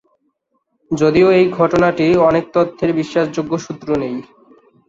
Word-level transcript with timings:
যদিও 0.91 1.27
এই 1.31 1.45
ঘটনাটির 1.57 2.15
অনেক 2.29 2.43
তথ্যের 2.53 2.91
বিশ্বাসযোগ্য 2.99 3.53
সূত্র 3.65 3.87
নেই। 4.01 4.15